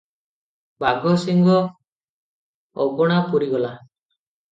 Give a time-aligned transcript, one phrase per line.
[0.85, 1.43] ବାଘସିଂ
[2.85, 3.71] ଅଗଣା ପୂରିଗଲା।